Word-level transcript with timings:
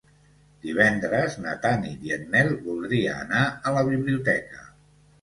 Divendres 0.63 1.35
na 1.43 1.53
Tanit 1.67 2.09
i 2.09 2.15
en 2.17 2.27
Nel 2.33 2.51
voldria 2.65 3.15
anar 3.29 3.47
a 3.73 3.79
la 3.81 3.89
biblioteca. 3.95 4.71